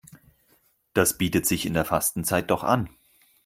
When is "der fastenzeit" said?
1.75-2.49